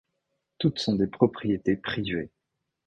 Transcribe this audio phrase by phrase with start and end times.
[0.57, 2.31] Toutes sont des propriétés privées.